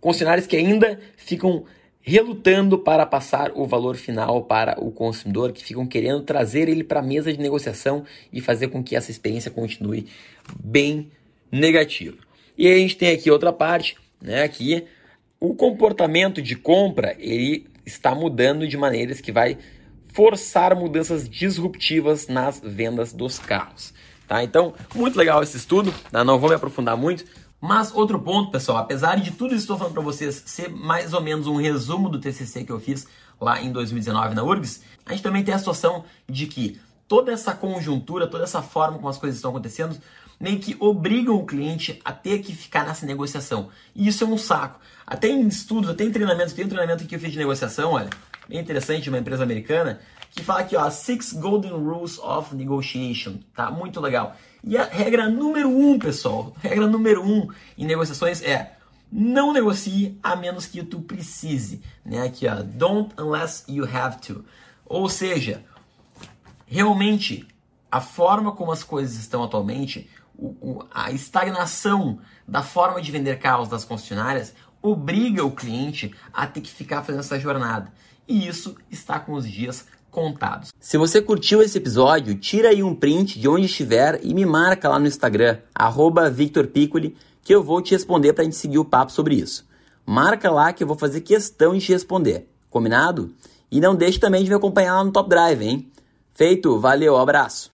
Concessionárias 0.00 0.46
que 0.46 0.56
ainda 0.56 0.98
ficam 1.16 1.64
relutando 2.00 2.78
para 2.78 3.04
passar 3.04 3.52
o 3.54 3.66
valor 3.66 3.94
final 3.96 4.42
para 4.42 4.82
o 4.82 4.90
consumidor, 4.90 5.52
que 5.52 5.62
ficam 5.62 5.86
querendo 5.86 6.22
trazer 6.22 6.68
ele 6.68 6.82
para 6.82 7.00
a 7.00 7.02
mesa 7.02 7.32
de 7.32 7.38
negociação 7.38 8.04
e 8.32 8.40
fazer 8.40 8.68
com 8.68 8.82
que 8.82 8.96
essa 8.96 9.10
experiência 9.10 9.50
continue 9.50 10.06
bem 10.58 11.10
negativo. 11.52 12.18
E 12.56 12.66
aí 12.66 12.74
a 12.74 12.78
gente 12.78 12.96
tem 12.96 13.10
aqui 13.10 13.30
outra 13.30 13.52
parte, 13.52 13.96
né, 14.20 14.48
que 14.48 14.84
o 15.40 15.54
comportamento 15.54 16.42
de 16.42 16.54
compra 16.54 17.16
ele 17.18 17.66
está 17.86 18.14
mudando 18.14 18.68
de 18.68 18.76
maneiras 18.76 19.20
que 19.20 19.32
vai 19.32 19.56
forçar 20.12 20.76
mudanças 20.76 21.28
disruptivas 21.28 22.28
nas 22.28 22.60
vendas 22.62 23.12
dos 23.12 23.38
carros. 23.38 23.94
Tá? 24.28 24.44
Então, 24.44 24.74
muito 24.94 25.16
legal 25.16 25.42
esse 25.42 25.56
estudo, 25.56 25.92
tá? 26.12 26.22
não 26.22 26.38
vou 26.38 26.50
me 26.50 26.54
aprofundar 26.54 26.96
muito, 26.96 27.24
mas 27.60 27.92
outro 27.94 28.18
ponto, 28.18 28.50
pessoal, 28.50 28.78
apesar 28.78 29.16
de 29.16 29.30
tudo 29.32 29.54
isso 29.54 29.66
que 29.66 29.72
estou 29.72 29.78
falando 29.78 29.94
para 29.94 30.02
vocês 30.02 30.42
ser 30.46 30.68
mais 30.68 31.12
ou 31.14 31.20
menos 31.20 31.46
um 31.46 31.56
resumo 31.56 32.08
do 32.08 32.20
TCC 32.20 32.64
que 32.64 32.72
eu 32.72 32.80
fiz 32.80 33.06
lá 33.40 33.62
em 33.62 33.72
2019 33.72 34.34
na 34.34 34.44
URGS, 34.44 34.82
a 35.06 35.12
gente 35.12 35.22
também 35.22 35.42
tem 35.42 35.54
a 35.54 35.58
situação 35.58 36.04
de 36.28 36.46
que 36.46 36.78
toda 37.10 37.32
essa 37.32 37.52
conjuntura, 37.52 38.28
toda 38.28 38.44
essa 38.44 38.62
forma 38.62 38.96
como 38.96 39.08
as 39.08 39.18
coisas 39.18 39.36
estão 39.36 39.50
acontecendo, 39.50 40.00
meio 40.38 40.60
que 40.60 40.76
obrigam 40.78 41.34
o 41.34 41.44
cliente 41.44 42.00
a 42.04 42.12
ter 42.12 42.38
que 42.38 42.54
ficar 42.54 42.86
nessa 42.86 43.04
negociação. 43.04 43.68
E 43.96 44.06
isso 44.06 44.22
é 44.22 44.26
um 44.28 44.38
saco. 44.38 44.78
Até 45.04 45.26
em 45.26 45.44
estudos, 45.48 45.90
até 45.90 46.04
em 46.04 46.12
treinamentos, 46.12 46.54
tem 46.54 46.64
um 46.64 46.68
treinamento 46.68 47.04
que 47.04 47.16
eu 47.16 47.18
fiz 47.18 47.32
de 47.32 47.38
negociação, 47.38 47.94
olha, 47.94 48.08
bem 48.48 48.60
interessante, 48.60 49.08
uma 49.08 49.18
empresa 49.18 49.42
americana, 49.42 49.98
que 50.30 50.44
fala 50.44 50.60
aqui, 50.60 50.76
ó, 50.76 50.88
Six 50.88 51.32
Golden 51.32 51.72
Rules 51.72 52.16
of 52.20 52.54
Negotiation, 52.54 53.38
tá? 53.56 53.72
Muito 53.72 54.00
legal. 54.00 54.36
E 54.62 54.78
a 54.78 54.84
regra 54.84 55.28
número 55.28 55.68
um, 55.68 55.98
pessoal, 55.98 56.54
regra 56.62 56.86
número 56.86 57.24
um 57.24 57.48
em 57.76 57.86
negociações 57.86 58.40
é 58.40 58.76
não 59.10 59.52
negocie 59.52 60.16
a 60.22 60.36
menos 60.36 60.64
que 60.64 60.84
tu 60.84 61.00
precise, 61.00 61.82
né? 62.04 62.22
Aqui, 62.22 62.46
ó, 62.46 62.62
don't 62.62 63.12
unless 63.18 63.64
you 63.66 63.84
have 63.84 64.20
to. 64.20 64.44
Ou 64.86 65.08
seja, 65.08 65.64
realmente 66.70 67.46
a 67.90 68.00
forma 68.00 68.52
como 68.52 68.70
as 68.70 68.84
coisas 68.84 69.16
estão 69.16 69.42
atualmente, 69.42 70.08
a 70.94 71.10
estagnação 71.10 72.20
da 72.46 72.62
forma 72.62 73.02
de 73.02 73.10
vender 73.10 73.40
carros 73.40 73.68
das 73.68 73.84
concessionárias 73.84 74.54
obriga 74.80 75.44
o 75.44 75.50
cliente 75.50 76.14
a 76.32 76.46
ter 76.46 76.60
que 76.60 76.70
ficar 76.70 77.02
fazendo 77.02 77.20
essa 77.20 77.40
jornada. 77.40 77.92
E 78.26 78.46
isso 78.46 78.76
está 78.88 79.18
com 79.18 79.32
os 79.32 79.50
dias 79.50 79.84
contados. 80.12 80.70
Se 80.78 80.96
você 80.96 81.20
curtiu 81.20 81.60
esse 81.60 81.76
episódio, 81.76 82.36
tira 82.36 82.68
aí 82.68 82.84
um 82.84 82.94
print 82.94 83.40
de 83.40 83.48
onde 83.48 83.66
estiver 83.66 84.20
e 84.22 84.32
me 84.32 84.46
marca 84.46 84.88
lá 84.88 84.98
no 84.98 85.08
Instagram, 85.08 85.58
@victorpiccoli, 86.32 87.16
que 87.42 87.52
eu 87.52 87.64
vou 87.64 87.82
te 87.82 87.90
responder 87.90 88.32
para 88.32 88.42
a 88.42 88.44
gente 88.44 88.56
seguir 88.56 88.78
o 88.78 88.84
papo 88.84 89.10
sobre 89.10 89.34
isso. 89.34 89.68
Marca 90.06 90.48
lá 90.50 90.72
que 90.72 90.84
eu 90.84 90.86
vou 90.86 90.96
fazer 90.96 91.20
questão 91.22 91.74
de 91.74 91.84
te 91.84 91.92
responder. 91.92 92.48
Combinado? 92.70 93.34
E 93.70 93.80
não 93.80 93.96
deixe 93.96 94.20
também 94.20 94.44
de 94.44 94.50
me 94.50 94.56
acompanhar 94.56 94.94
lá 94.94 95.04
no 95.04 95.10
Top 95.10 95.28
Drive, 95.28 95.62
hein? 95.62 95.90
Feito, 96.34 96.78
valeu, 96.80 97.16
abraço! 97.16 97.68